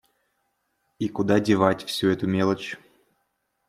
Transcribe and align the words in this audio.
И 0.97 1.09
куда 1.09 1.39
девать 1.39 1.83
всю 1.83 2.07
эту 2.07 2.25
мелочь? 2.25 2.75